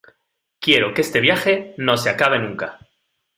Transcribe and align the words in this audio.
quiero 0.59 0.95
que 0.95 1.01
este 1.01 1.19
viaje 1.21 1.75
no 1.77 1.95
se 1.95 2.09
acabe 2.09 2.39
nunca. 2.39 2.79